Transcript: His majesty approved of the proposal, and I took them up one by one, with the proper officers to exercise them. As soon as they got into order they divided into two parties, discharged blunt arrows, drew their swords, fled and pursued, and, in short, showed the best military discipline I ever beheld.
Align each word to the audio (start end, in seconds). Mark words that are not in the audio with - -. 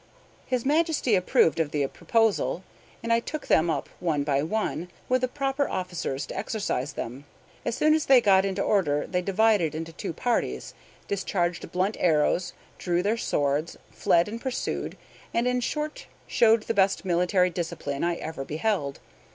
His 0.47 0.65
majesty 0.65 1.13
approved 1.13 1.59
of 1.59 1.69
the 1.69 1.85
proposal, 1.85 2.63
and 3.03 3.13
I 3.13 3.19
took 3.19 3.45
them 3.45 3.69
up 3.69 3.87
one 3.99 4.23
by 4.23 4.41
one, 4.41 4.89
with 5.07 5.21
the 5.21 5.27
proper 5.27 5.69
officers 5.69 6.25
to 6.25 6.35
exercise 6.35 6.93
them. 6.93 7.25
As 7.65 7.75
soon 7.75 7.93
as 7.93 8.07
they 8.07 8.19
got 8.19 8.43
into 8.43 8.63
order 8.63 9.05
they 9.05 9.21
divided 9.21 9.75
into 9.75 9.93
two 9.93 10.11
parties, 10.11 10.73
discharged 11.07 11.71
blunt 11.71 11.97
arrows, 11.99 12.53
drew 12.79 13.03
their 13.03 13.15
swords, 13.15 13.77
fled 13.91 14.27
and 14.27 14.41
pursued, 14.41 14.97
and, 15.35 15.45
in 15.47 15.61
short, 15.61 16.07
showed 16.25 16.63
the 16.63 16.73
best 16.73 17.05
military 17.05 17.51
discipline 17.51 18.03
I 18.03 18.15
ever 18.15 18.43
beheld. 18.43 18.99